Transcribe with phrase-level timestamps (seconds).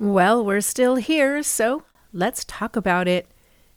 [0.00, 3.28] Well, we're still here, so let's talk about it.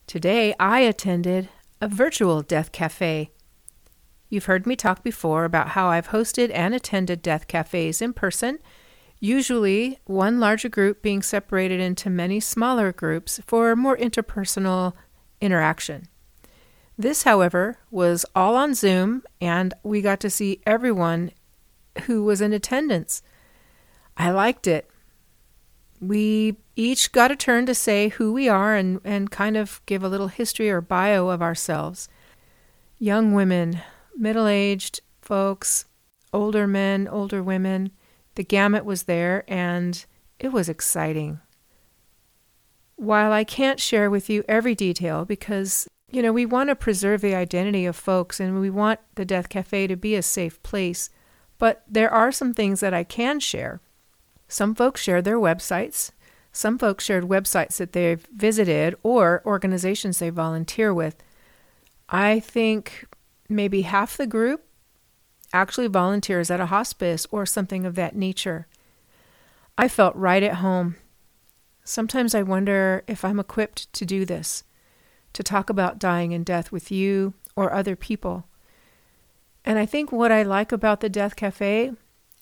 [0.06, 1.50] Today I attended
[1.82, 3.32] a virtual death cafe.
[4.30, 8.60] You've heard me talk before about how I've hosted and attended death cafes in person,
[9.20, 14.94] usually one larger group being separated into many smaller groups for more interpersonal
[15.42, 16.08] interaction.
[17.00, 21.32] This, however, was all on Zoom, and we got to see everyone
[22.04, 23.24] who was in attendance.
[24.16, 24.88] I liked it
[26.02, 30.04] we each got a turn to say who we are and, and kind of give
[30.04, 32.10] a little history or bio of ourselves.
[32.98, 33.82] Young women,
[34.18, 35.86] middle aged folks,
[36.34, 37.92] older men, older women,
[38.34, 40.06] the gamut was there and
[40.40, 41.40] it was exciting.
[42.96, 47.22] While I can't share with you every detail because, you know, we want to preserve
[47.22, 51.12] the identity of folks and we want the Death Cafe to be a safe place,
[51.60, 53.82] but there are some things that I can share.
[54.52, 56.12] Some folks shared their websites.
[56.52, 61.24] Some folks shared websites that they've visited or organizations they volunteer with.
[62.10, 63.06] I think
[63.48, 64.66] maybe half the group
[65.54, 68.68] actually volunteers at a hospice or something of that nature.
[69.78, 70.98] I felt right at home.
[71.86, 74.66] Sometimes I wonder if I'm equipped to do this,
[75.32, 78.50] to talk about dying and death with you or other people.
[79.64, 81.94] And I think what I like about the Death Cafe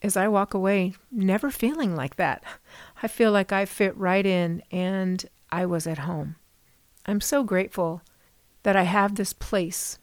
[0.02, 2.42] is I walk away never feeling like that.
[3.02, 6.36] I feel like I fit right in and I was at home.
[7.06, 8.02] I'm so grateful
[8.62, 9.98] that I have this place.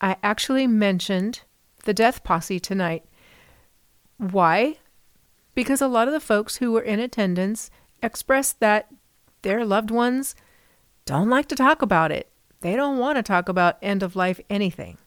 [0.00, 1.42] I actually mentioned
[1.84, 3.04] the death posse tonight.
[4.18, 4.76] Why?
[5.54, 7.70] Because a lot of the folks who were in attendance
[8.02, 8.88] expressed that
[9.42, 10.34] their loved ones
[11.04, 12.30] don't like to talk about it.
[12.60, 14.98] They don't want to talk about end of life anything.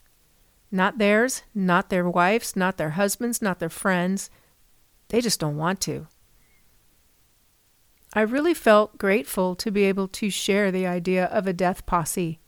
[0.72, 4.30] Not theirs, not their wives, not their husbands, not their friends.
[5.10, 6.08] They just don't want to.
[8.14, 12.40] I really felt grateful to be able to share the idea of a death posse,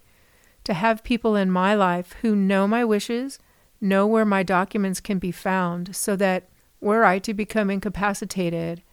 [0.64, 3.40] to have people in my life who know my wishes,
[3.80, 8.84] know where my documents can be found, so that were I to become incapacitated,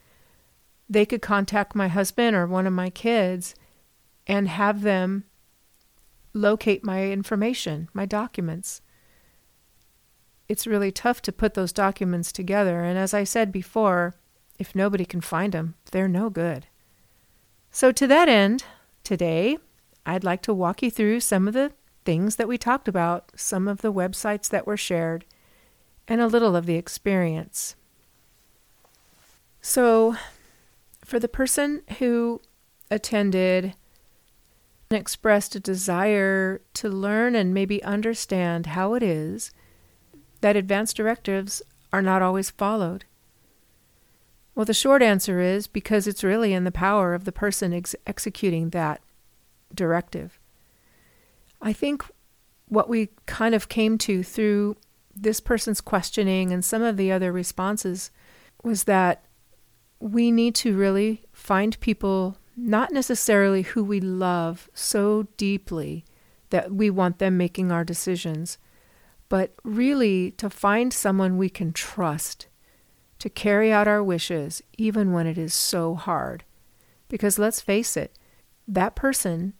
[0.88, 3.54] they could contact my husband or one of my kids
[4.26, 5.24] and have them
[6.32, 8.80] locate my information, my documents
[10.50, 12.82] it's really tough to put those documents together.
[12.82, 14.16] And as I said before,
[14.58, 16.66] if nobody can find them, they're no good.
[17.70, 18.64] So, to that end,
[19.04, 19.58] today
[20.04, 21.70] I'd like to walk you through some of the
[22.04, 25.24] things that we talked about, some of the websites that were shared,
[26.08, 27.76] and a little of the experience.
[29.62, 30.16] So,
[31.04, 32.40] for the person who
[32.90, 33.74] attended
[34.90, 39.52] and expressed a desire to learn and maybe understand how it is
[40.40, 41.62] that advance directives
[41.92, 43.04] are not always followed?
[44.54, 47.96] Well, the short answer is because it's really in the power of the person ex-
[48.06, 49.00] executing that
[49.74, 50.38] directive.
[51.62, 52.04] I think
[52.68, 54.76] what we kind of came to through
[55.14, 58.10] this person's questioning and some of the other responses
[58.62, 59.24] was that
[59.98, 66.04] we need to really find people not necessarily who we love so deeply
[66.50, 68.58] that we want them making our decisions
[69.30, 72.48] but really to find someone we can trust
[73.20, 76.42] to carry out our wishes, even when it is so hard.
[77.08, 78.18] Because let's face it,
[78.66, 79.54] that person,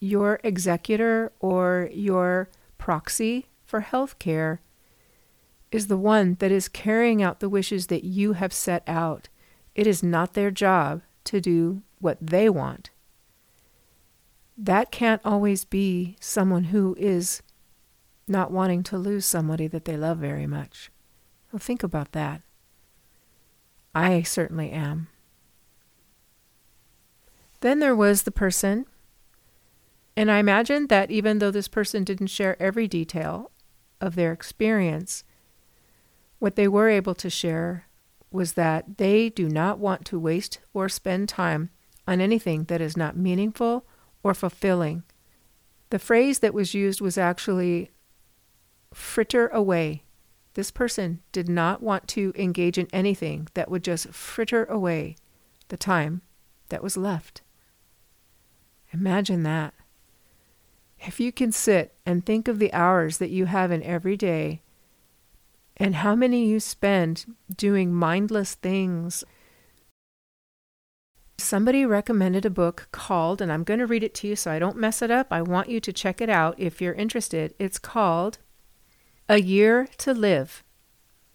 [0.00, 4.62] your executor or your proxy for health care,
[5.70, 9.28] is the one that is carrying out the wishes that you have set out.
[9.74, 12.90] It is not their job to do what they want.
[14.56, 17.42] That can't always be someone who is
[18.26, 20.90] not wanting to lose somebody that they love very much.
[21.50, 22.42] Well, think about that.
[23.94, 25.08] I certainly am.
[27.60, 28.86] Then there was the person,
[30.16, 33.50] and I imagine that even though this person didn't share every detail
[34.00, 35.24] of their experience,
[36.38, 37.86] what they were able to share
[38.32, 41.70] was that they do not want to waste or spend time
[42.08, 43.86] on anything that is not meaningful
[44.22, 45.04] or fulfilling.
[45.90, 47.90] The phrase that was used was actually
[48.94, 50.04] fritter away.
[50.54, 55.16] This person did not want to engage in anything that would just fritter away
[55.68, 56.22] the time
[56.68, 57.42] that was left.
[58.92, 59.74] Imagine that.
[61.04, 64.62] If you can sit and think of the hours that you have in every day
[65.76, 67.24] and how many you spend
[67.54, 69.24] doing mindless things.
[71.38, 74.58] Somebody recommended a book called, and I'm going to read it to you so I
[74.58, 75.28] don't mess it up.
[75.30, 77.54] I want you to check it out if you're interested.
[77.58, 78.38] It's called
[79.32, 80.62] a Year to Live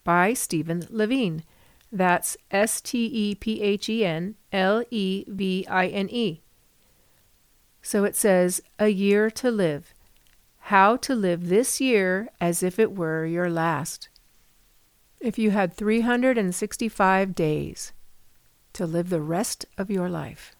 [0.03, 1.44] by Stephen Levine.
[1.91, 6.44] That's S T E P H E N L E V I N E.
[7.81, 9.95] So it says, A year to live.
[10.69, 14.09] How to live this year as if it were your last.
[15.19, 17.93] If you had 365 days
[18.73, 20.55] to live the rest of your life,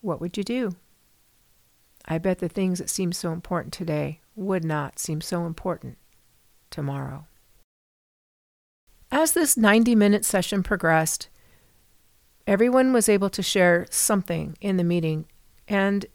[0.00, 0.76] what would you do?
[2.06, 5.98] I bet the things that seem so important today would not seem so important
[6.70, 7.26] tomorrow.
[9.10, 11.28] As this 90 minute session progressed,
[12.46, 15.26] everyone was able to share something in the meeting.
[15.68, 16.06] And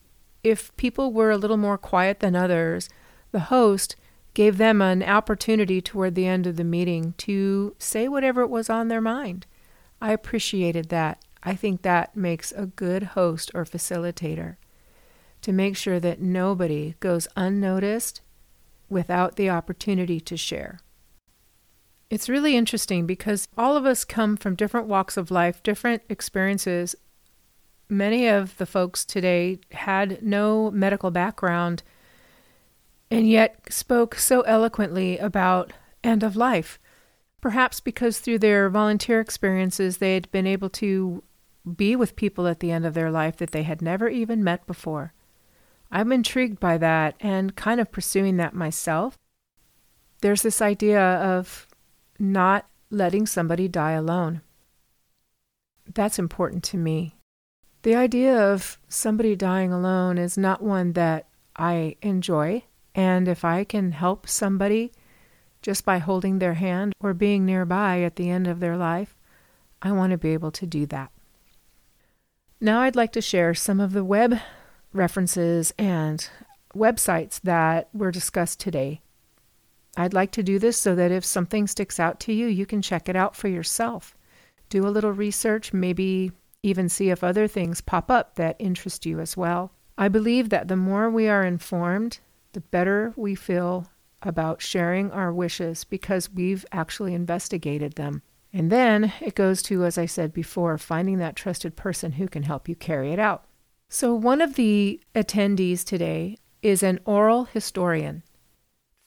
[0.43, 2.89] if people were a little more quiet than others,
[3.31, 3.95] the host
[4.33, 8.69] gave them an opportunity toward the end of the meeting to say whatever it was
[8.69, 9.45] on their mind.
[10.01, 11.23] I appreciated that.
[11.43, 14.57] I think that makes a good host or facilitator
[15.41, 18.21] to make sure that nobody goes unnoticed
[18.89, 20.79] without the opportunity to share.
[22.09, 26.95] It's really interesting because all of us come from different walks of life, different experiences.
[27.87, 31.83] Many of the folks today had no medical background
[33.11, 36.79] and yet spoke so eloquently about end of life.
[37.41, 41.23] Perhaps because through their volunteer experiences, they had been able to
[41.75, 44.65] be with people at the end of their life that they had never even met
[44.65, 45.13] before.
[45.91, 49.17] I'm intrigued by that and kind of pursuing that myself.
[50.21, 51.67] There's this idea of
[52.19, 54.41] not letting somebody die alone.
[55.93, 57.15] That's important to me.
[57.81, 62.63] The idea of somebody dying alone is not one that I enjoy.
[62.93, 64.91] And if I can help somebody
[65.61, 69.15] just by holding their hand or being nearby at the end of their life,
[69.81, 71.11] I want to be able to do that.
[72.59, 74.39] Now, I'd like to share some of the web
[74.93, 76.29] references and
[76.75, 79.01] websites that were discussed today.
[79.97, 82.81] I'd like to do this so that if something sticks out to you, you can
[82.81, 84.15] check it out for yourself.
[84.69, 86.31] Do a little research, maybe
[86.61, 89.71] even see if other things pop up that interest you as well.
[89.97, 92.19] I believe that the more we are informed,
[92.53, 93.87] the better we feel
[94.21, 98.21] about sharing our wishes because we've actually investigated them.
[98.51, 102.43] And then it goes to, as I said before, finding that trusted person who can
[102.43, 103.45] help you carry it out.
[103.91, 108.21] So, one of the attendees today is an oral historian.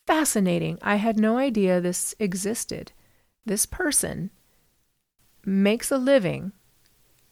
[0.08, 0.78] Fascinating.
[0.82, 2.90] I had no idea this existed.
[3.46, 4.30] This person
[5.44, 6.50] makes a living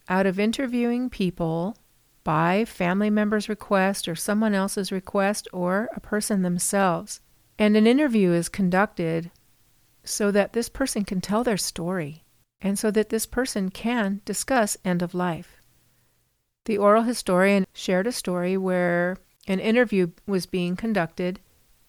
[0.08, 1.76] out of interviewing people
[2.23, 7.20] by family members' request or someone else's request or a person themselves.
[7.58, 9.32] And an interview is conducted
[10.05, 12.23] so that this person can tell their story
[12.61, 15.59] and so that this person can discuss end of life.
[16.64, 19.16] The oral historian shared a story where
[19.48, 21.40] an interview was being conducted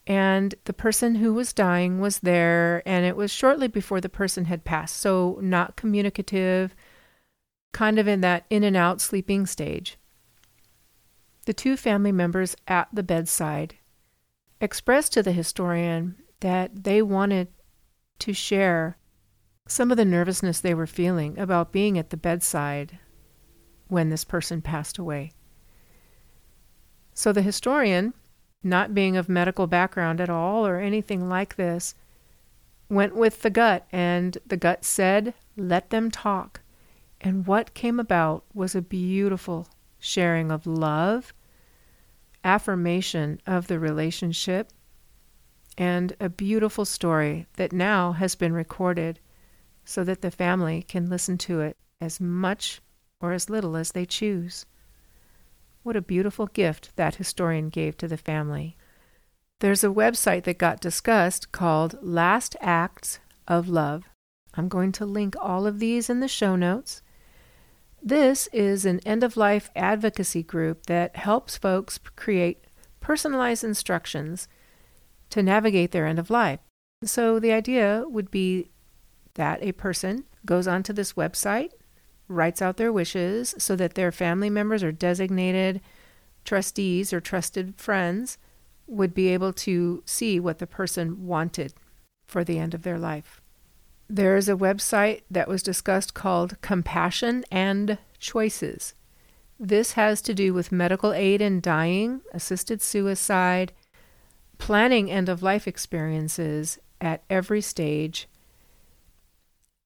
[0.08, 4.46] and the person who was dying was there and it was shortly before the person
[4.46, 4.98] had passed.
[4.98, 6.76] So not communicative
[7.72, 9.98] kind of in that in and out sleeping stage.
[11.46, 13.76] The two family members at the bedside
[14.60, 17.50] expressed to the historian that they wanted
[18.20, 18.98] to share
[19.68, 23.00] some of the nervousness they were feeling about being at the bedside
[23.92, 25.34] when this person passed away.
[27.14, 28.14] So the historian,
[28.64, 31.94] not being of medical background at all or anything like this,
[32.88, 36.62] went with the gut, and the gut said, Let them talk.
[37.20, 39.68] And what came about was a beautiful
[40.00, 41.34] sharing of love,
[42.46, 44.72] affirmation of the relationship,
[45.78, 49.20] and a beautiful story that now has been recorded
[49.84, 52.82] so that the family can listen to it as much
[53.22, 54.66] or as little as they choose.
[55.84, 58.76] What a beautiful gift that historian gave to the family.
[59.60, 64.04] There's a website that got discussed called Last Acts of Love.
[64.56, 67.02] I'm going to link all of these in the show notes.
[68.02, 72.66] This is an end of life advocacy group that helps folks create
[73.00, 74.48] personalized instructions
[75.30, 76.60] to navigate their end of life.
[77.04, 78.72] So the idea would be
[79.36, 81.72] that a person goes onto this website,
[82.32, 85.82] writes out their wishes so that their family members or designated
[86.46, 88.38] trustees or trusted friends
[88.88, 91.74] would be able to see what the person wanted
[92.26, 93.42] for the end of their life.
[94.10, 98.94] There is a website that was discussed called Compassion and Choices.
[99.60, 103.72] This has to do with medical aid in dying, assisted suicide,
[104.58, 108.28] planning end of life experiences at every stage.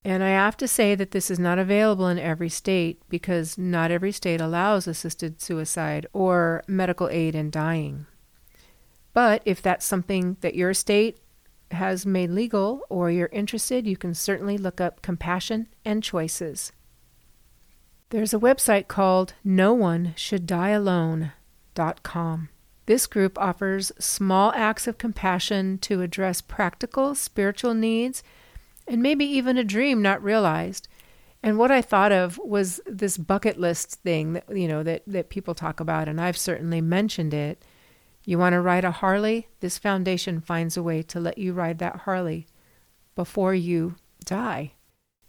[0.06, 3.90] And I have to say that this is not available in every state because not
[3.90, 8.06] every state allows assisted suicide or medical aid in dying.
[9.14, 11.18] But if that's something that your state
[11.72, 16.72] has made legal or you're interested, you can certainly look up Compassion and Choices.
[18.12, 22.50] There's a website called No One Should Die Alone.com.
[22.86, 28.22] This group offers small acts of compassion to address practical spiritual needs
[28.88, 30.88] and maybe even a dream not realized.
[31.44, 35.30] And what I thought of was this bucket list thing that you know that, that
[35.30, 37.64] people talk about, and I've certainly mentioned it.
[38.26, 39.48] You want to ride a Harley?
[39.60, 42.48] This foundation finds a way to let you ride that Harley
[43.16, 44.74] before you die.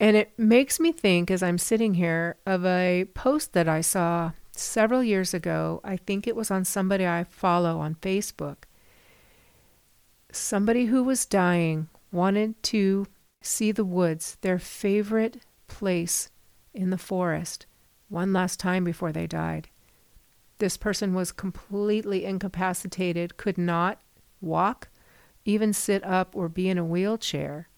[0.00, 4.32] And it makes me think, as I'm sitting here, of a post that I saw
[4.52, 5.80] several years ago.
[5.84, 8.64] I think it was on somebody I follow on Facebook.
[10.32, 13.06] Somebody who was dying wanted to
[13.46, 16.30] see the woods, their favorite place
[16.74, 17.66] in the forest,
[18.08, 19.68] one last time before they died.
[20.58, 24.00] This person was completely incapacitated, could not
[24.40, 24.88] walk,
[25.44, 27.68] even sit up or be in a wheelchair.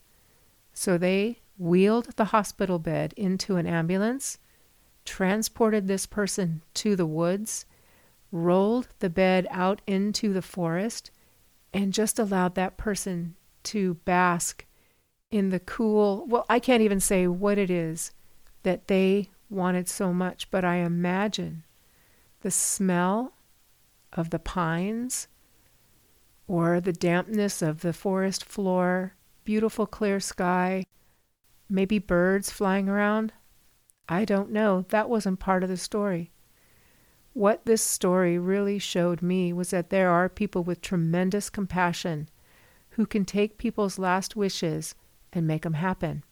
[0.73, 4.39] So they wheeled the hospital bed into an ambulance,
[5.05, 7.67] transported this person to the woods,
[8.31, 11.11] rolled the bed out into the forest,
[11.73, 13.35] and just allowed that person
[13.65, 14.65] to bask
[15.31, 18.13] in the cool, well, I can't even say what it is
[18.63, 21.65] that they wanted so much, but I imagine
[22.41, 23.35] the smell
[24.13, 25.29] of the pines
[26.47, 30.85] or the dampness of the forest floor, beautiful clear sky,
[31.69, 33.33] maybe birds flying around.
[34.09, 34.87] I don't know.
[34.89, 36.31] That wasn't part of the story.
[37.35, 42.29] What this story really showed me was that there are people with tremendous compassion
[42.91, 44.95] who can take people's last wishes
[45.33, 46.25] and make them happen.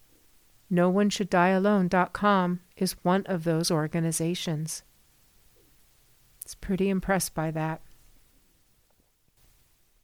[0.69, 4.83] No one should die alone.com is one of those organizations.
[6.43, 7.83] It's pretty impressed by that.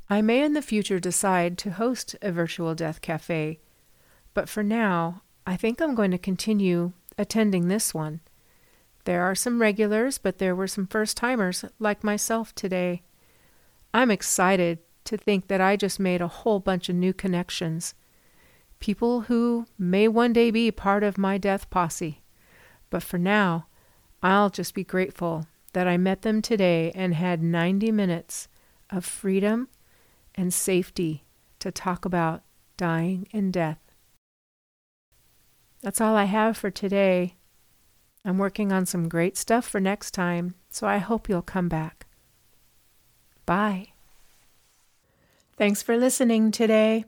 [0.09, 3.61] I may in the future decide to host a virtual death cafe,
[4.35, 8.21] but for now, I think I'm going to continue attending this one.
[9.05, 13.03] There are some regulars, but there were some first timers like myself today.
[13.93, 17.95] I'm excited to think that I just made a whole bunch of new connections
[18.83, 22.21] people who may one day be part of my death posse.
[22.91, 23.69] But for now,
[24.25, 28.49] I'll just be grateful that I met them today and had 90 minutes
[28.91, 29.69] of freedom
[30.35, 31.23] and safety
[31.61, 32.43] to talk about
[32.77, 33.79] dying and death.
[35.81, 37.37] That's all I have for today.
[38.25, 42.07] I'm working on some great stuff for next time, so I hope you'll come back.
[43.47, 43.93] Bye.
[45.57, 47.05] Thanks for listening today.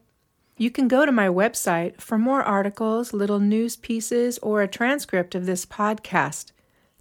[0.57, 5.35] You can go to my website for more articles, little news pieces, or a transcript
[5.35, 6.53] of this podcast.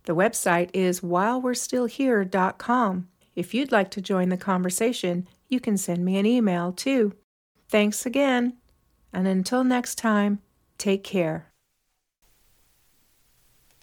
[0.05, 3.07] The website is whilewe'restillhere.com.
[3.35, 7.13] If you'd like to join the conversation, you can send me an email too.
[7.69, 8.57] Thanks again,
[9.11, 10.39] and until next time,
[10.77, 11.52] take care.